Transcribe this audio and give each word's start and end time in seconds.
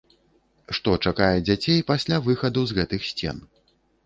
Што 0.77 0.93
чакае 1.11 1.35
дзяцей 1.49 1.83
пасля 1.91 2.17
выхаду 2.31 2.65
з 2.71 2.79
гэтых 2.79 3.01
сцен? 3.13 3.45